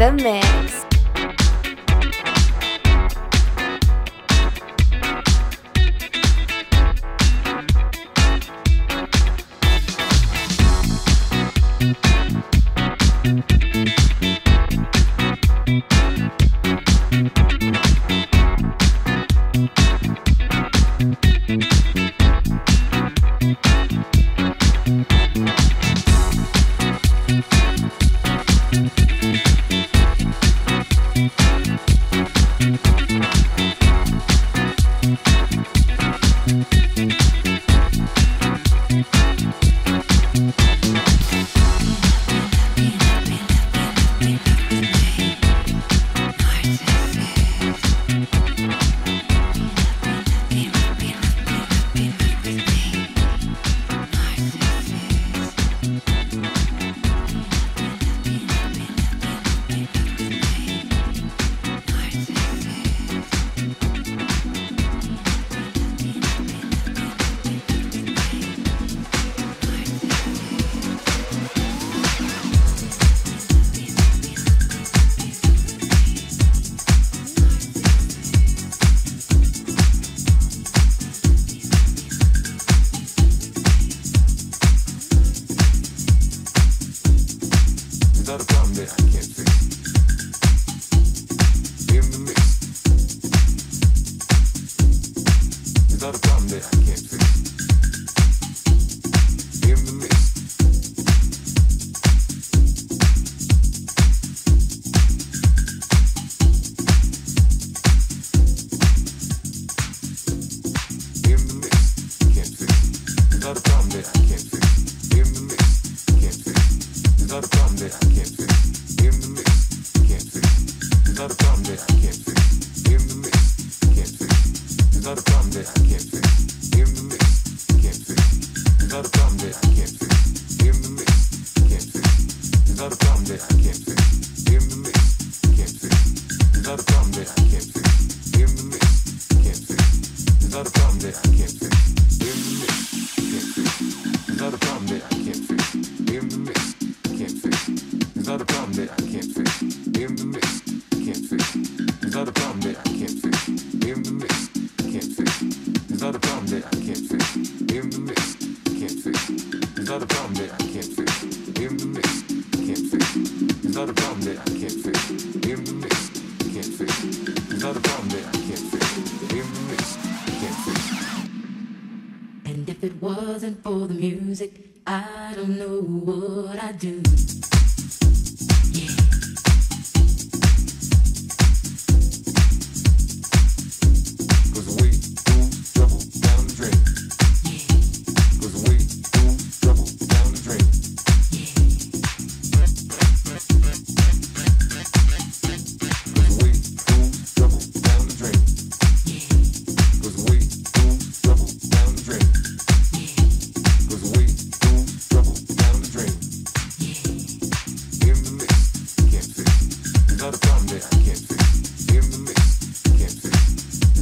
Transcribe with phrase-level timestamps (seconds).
[0.00, 0.39] the mix.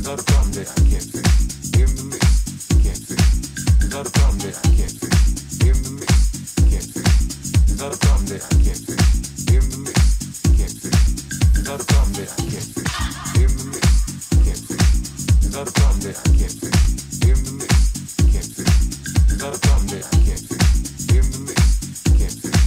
[0.08, 1.28] not that I can't fix.
[3.88, 5.20] A problem that I can't fix.
[5.60, 6.16] In the mix,
[6.72, 7.12] can't fix.
[7.76, 9.04] A problem that I can't fix.
[9.44, 10.00] The mix,
[10.56, 10.96] can't fix.
[11.60, 12.92] A problem that I can't fix.
[13.36, 13.92] The mix,
[14.44, 14.96] can't fix.
[15.44, 16.76] A problem that I can't fix.
[17.20, 17.76] The mix,
[18.32, 18.72] can't fix.
[19.38, 21.04] A problem that I can't fix.
[21.04, 21.60] The mix,
[22.16, 22.64] can't fix.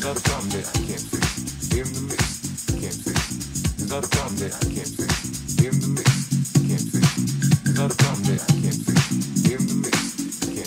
[0.00, 1.68] That a problem that I can't fix.
[1.68, 2.35] The mix
[3.96, 5.56] not a problem that I can't fix.
[5.64, 6.10] In the mix,
[6.52, 6.84] I can't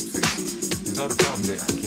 [0.01, 0.25] fix.
[0.81, 1.78] It's not a problem that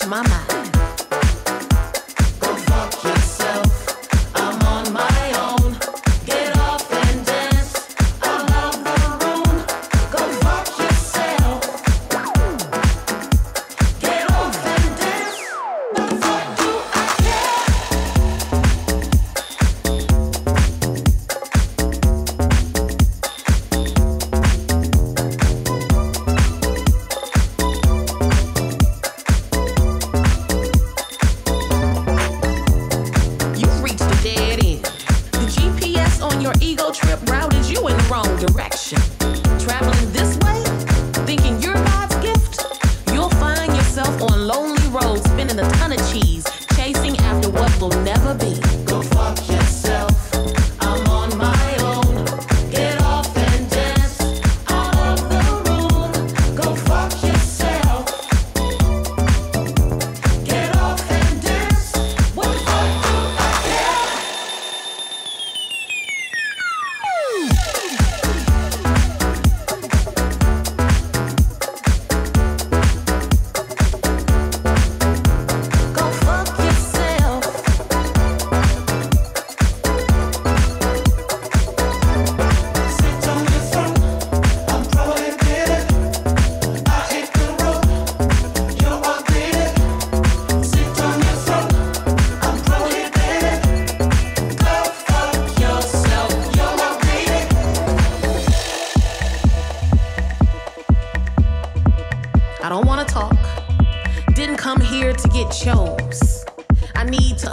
[0.00, 0.89] change my mind.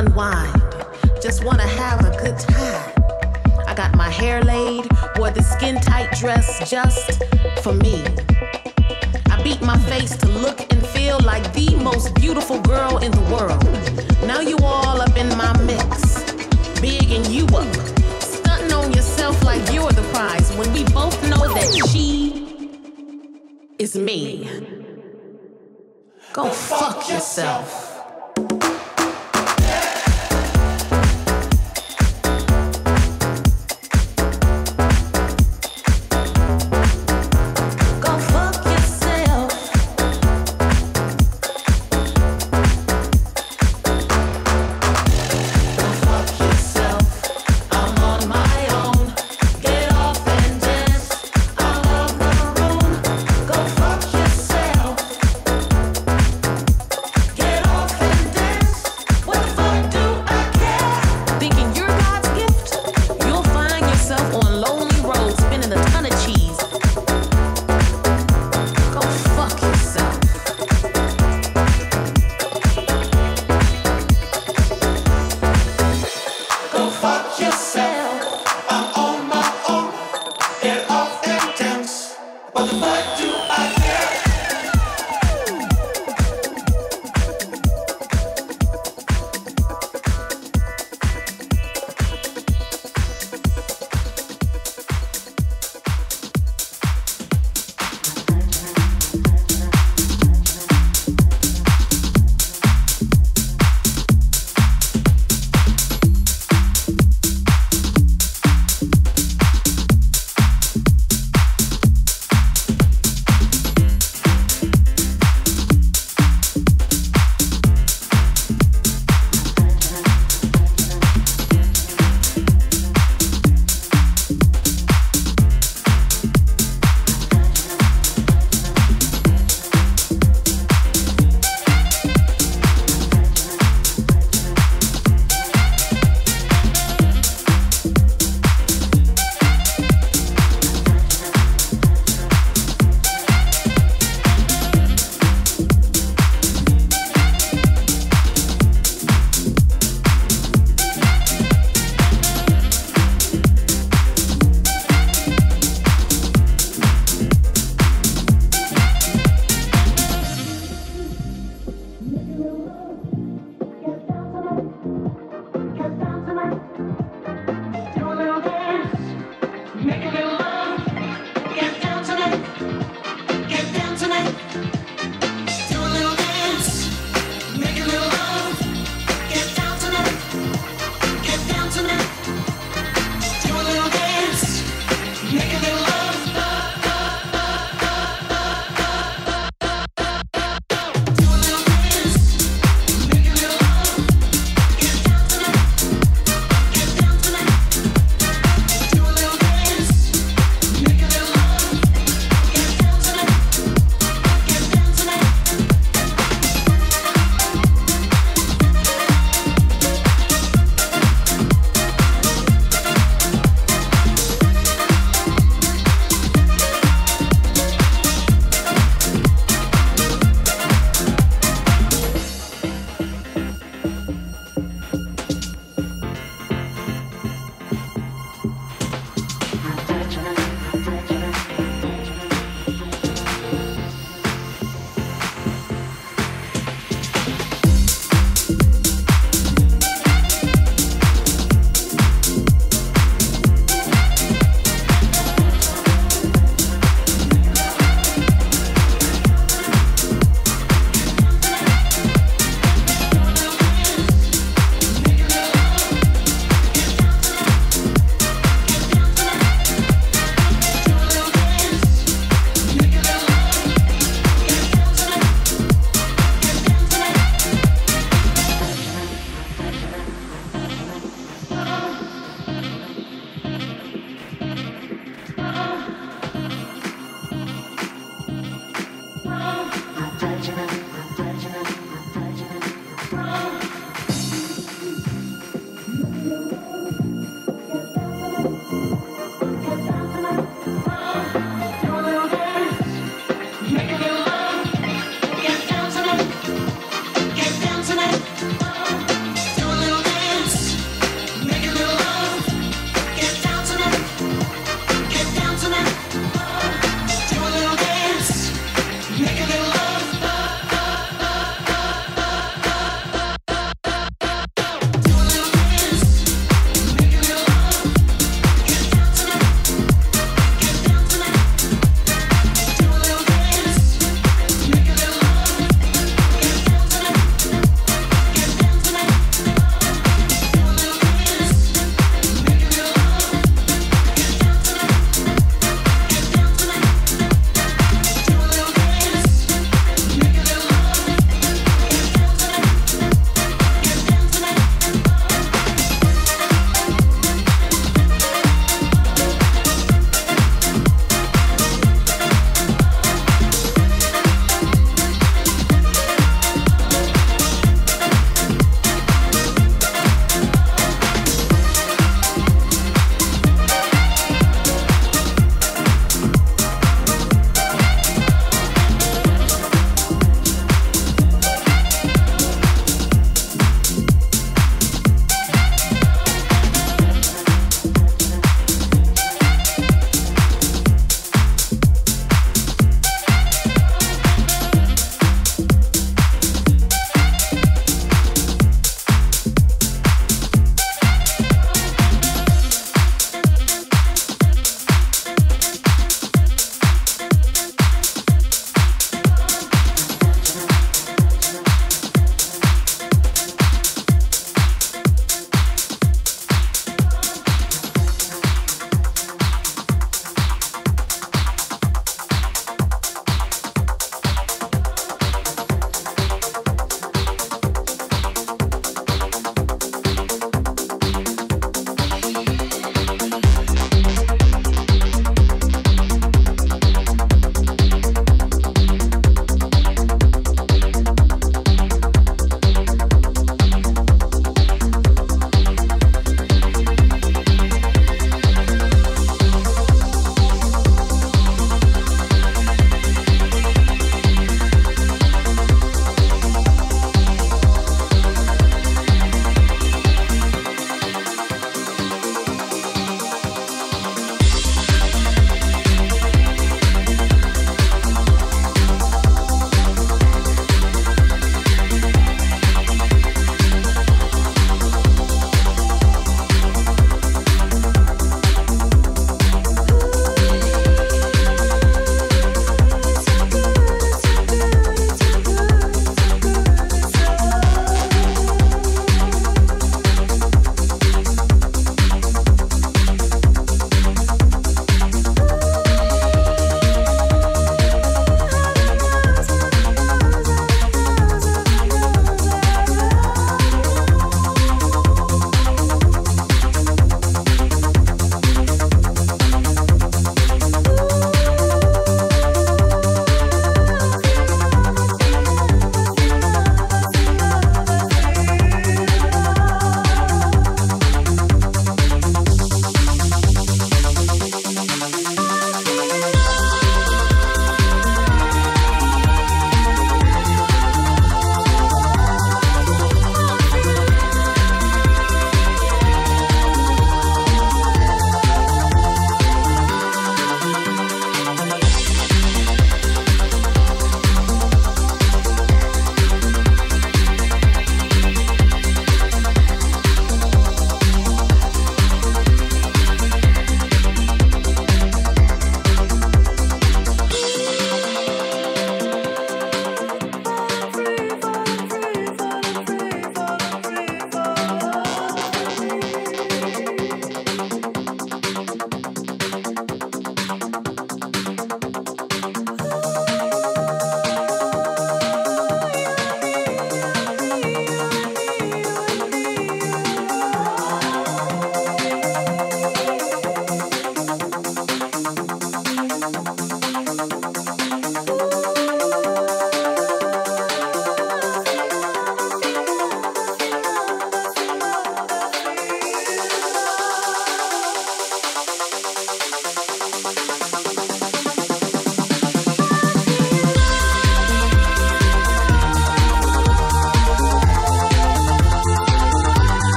[0.00, 0.62] unwind.
[1.20, 2.92] Just wanna have a good time.
[3.66, 4.86] I got my hair laid,
[5.16, 7.09] wore the skin tight dress just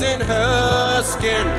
[0.00, 1.57] in her skin.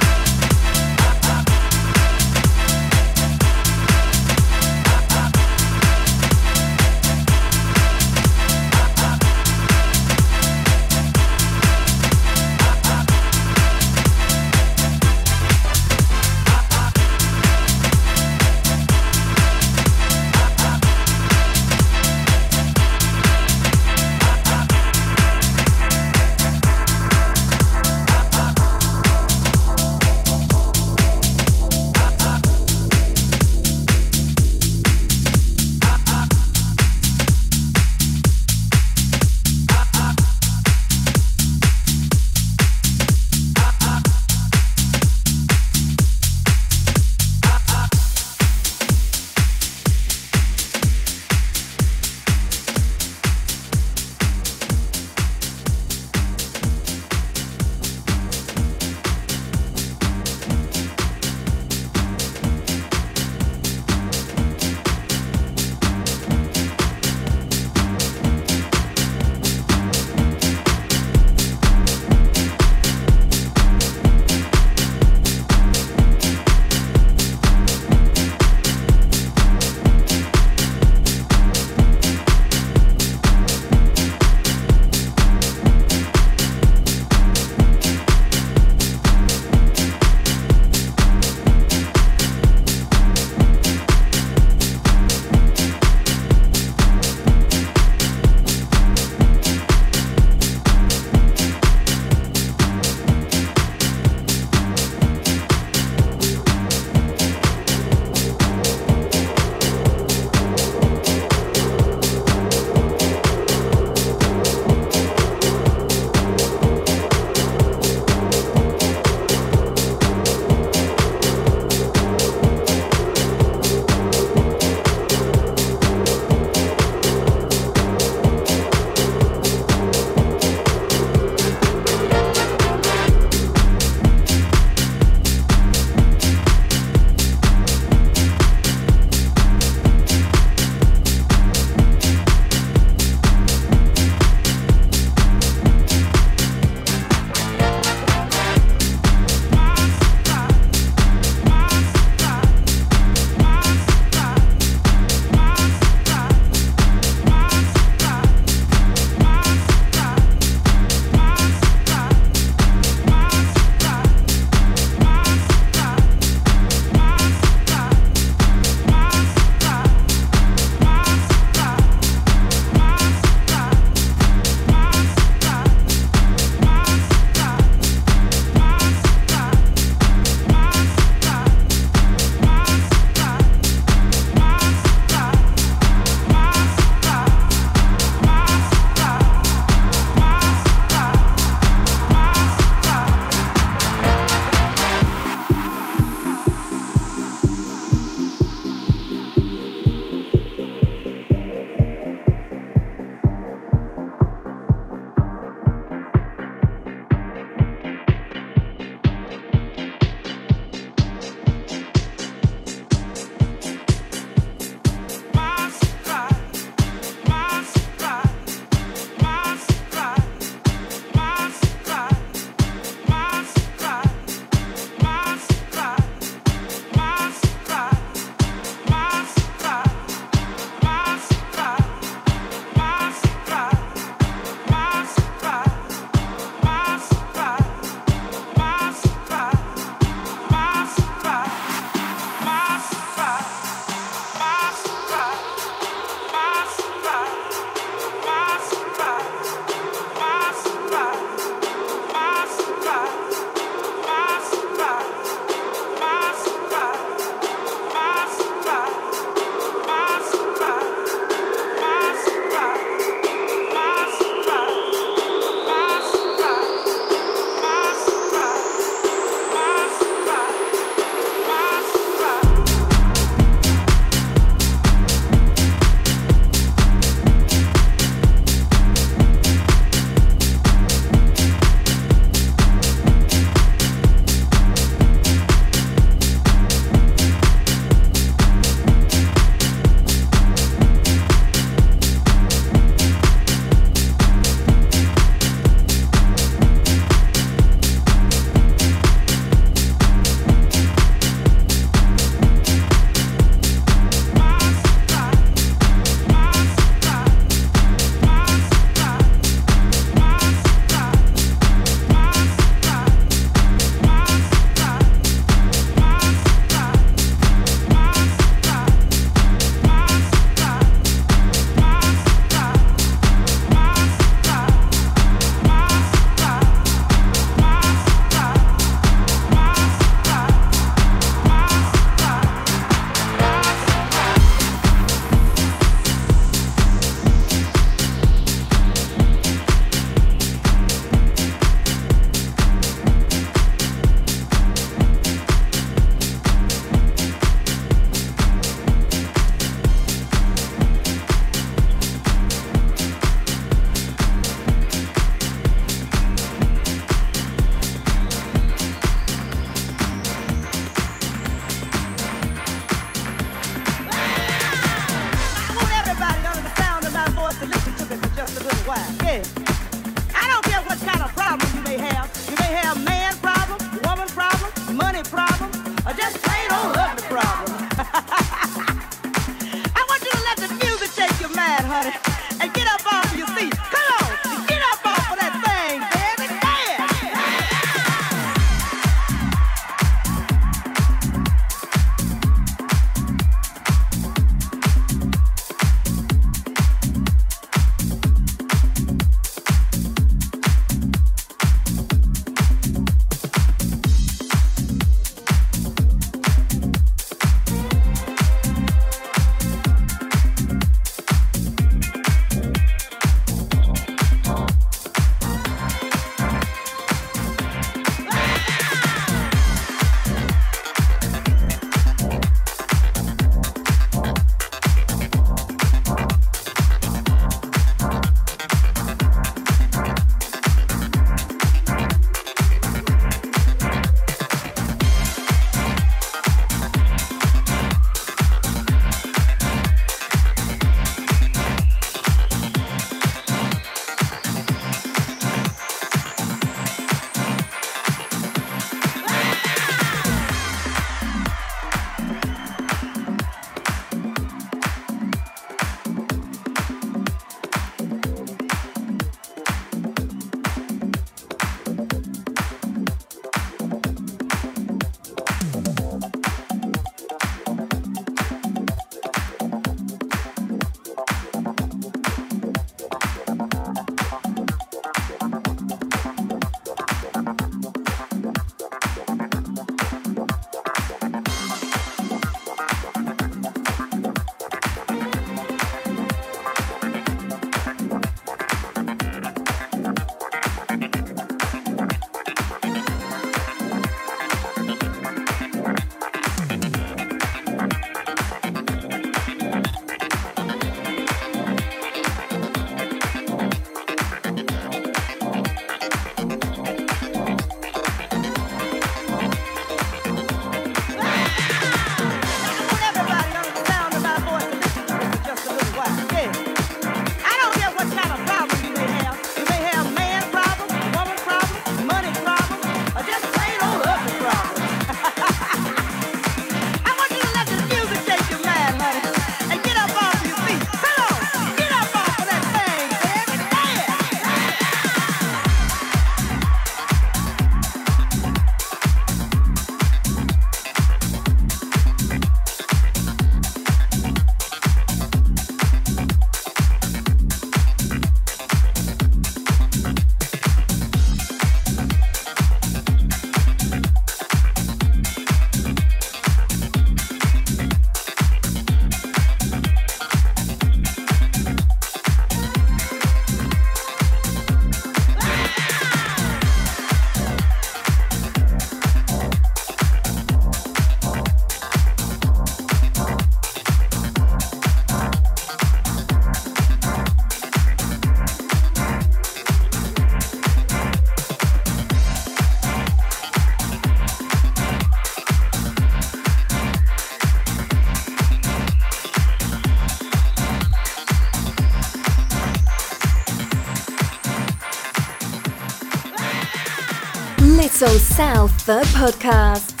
[597.89, 600.00] Soul South, the podcast.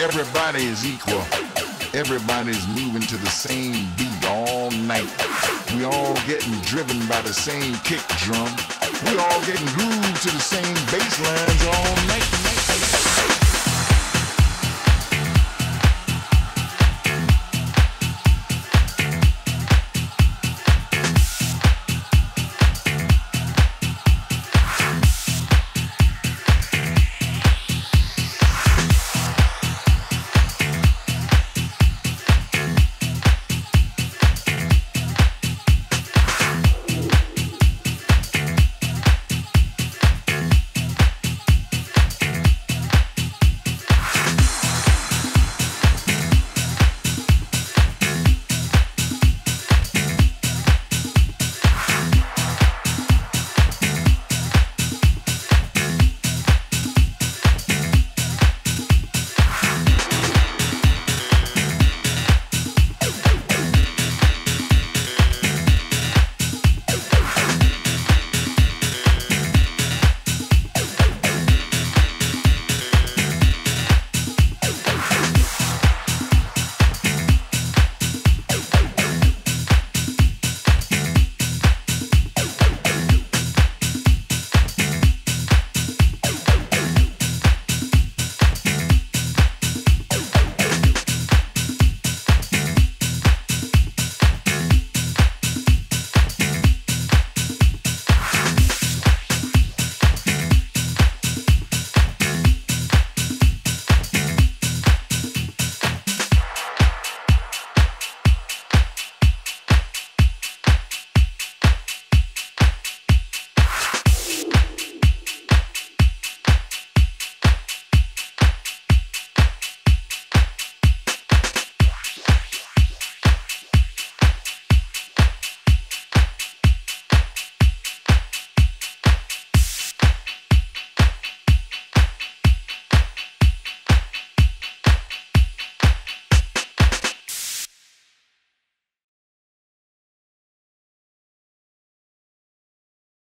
[0.00, 1.24] Everybody is equal.
[1.92, 5.10] Everybody's moving to the same beat all night.
[5.74, 8.48] We all getting driven by the same kick drum.
[9.04, 12.47] We all getting grooved to the same bass lines all night.